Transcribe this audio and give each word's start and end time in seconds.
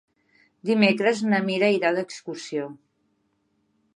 Dimecres 0.69 1.21
na 1.33 1.41
Mira 1.51 1.69
irà 1.75 1.93
d'excursió. 1.97 2.65